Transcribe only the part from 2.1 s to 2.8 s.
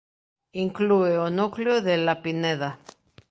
Pineda.